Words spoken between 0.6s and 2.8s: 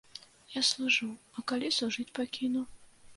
служу, а калі служыць пакіну?